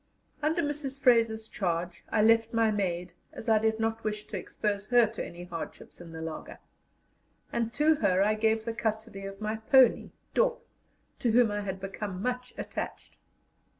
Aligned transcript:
Under 0.41 0.63
Mrs. 0.63 0.99
Fraser's 0.99 1.47
charge 1.47 2.03
I 2.09 2.23
left 2.23 2.53
my 2.55 2.71
maid, 2.71 3.13
as 3.31 3.47
I 3.47 3.59
did 3.59 3.79
not 3.79 4.03
wish 4.03 4.25
to 4.25 4.35
expose 4.35 4.87
her 4.87 5.05
to 5.05 5.23
any 5.23 5.43
hardships 5.43 6.01
in 6.01 6.11
the 6.11 6.23
laager; 6.23 6.57
and 7.53 7.71
to 7.73 7.93
her 7.97 8.23
I 8.23 8.33
gave 8.33 8.65
the 8.65 8.73
custody 8.73 9.25
of 9.27 9.39
my 9.39 9.57
pony 9.57 10.09
Dop, 10.33 10.65
to 11.19 11.29
whom 11.33 11.51
I 11.51 11.61
had 11.61 11.79
become 11.79 12.19
much 12.19 12.51
attached. 12.57 13.19